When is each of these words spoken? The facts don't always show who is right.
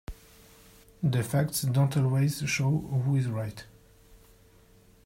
The 1.03 1.21
facts 1.21 1.61
don't 1.61 1.95
always 1.95 2.41
show 2.49 2.75
who 3.05 3.15
is 3.17 3.27
right. 3.27 3.63